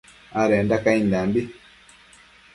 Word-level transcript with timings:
adenda 0.41 0.83
caindambi 0.83 1.41